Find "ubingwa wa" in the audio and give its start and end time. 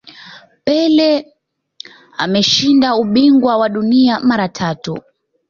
2.95-3.69